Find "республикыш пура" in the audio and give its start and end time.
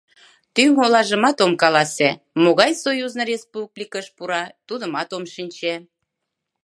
3.33-4.43